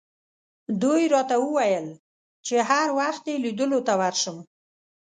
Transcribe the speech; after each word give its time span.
دوی 0.81 1.03
راته 1.13 1.35
وویل 1.39 1.87
چې 2.45 2.55
هر 2.69 2.87
وخت 2.99 3.23
یې 3.31 3.37
لیدلو 3.45 3.79
ته 3.87 3.93
ورشم. 4.01 4.37